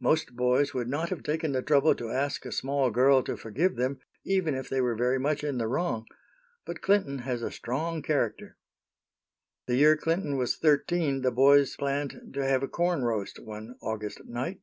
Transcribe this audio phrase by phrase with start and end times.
[0.00, 3.76] Most boys would not have taken the trouble to ask a small girl to forgive
[3.76, 6.06] them, even if they were very much in the wrong.
[6.64, 8.56] But Clinton has a strong character."
[9.66, 14.24] The year Clinton was thirteen, the boys planned to have a corn roast, one August
[14.24, 14.60] night.